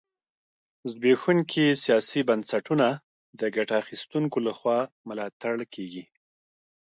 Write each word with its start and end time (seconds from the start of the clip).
زبېښونکي 0.91 1.65
سیاسي 1.83 2.21
بنسټونه 2.29 2.87
د 3.39 3.41
ګټه 3.55 3.73
اخیستونکو 3.83 4.37
لخوا 4.47 4.79
ملاتړ 5.09 5.55
کېږي. 5.73 6.03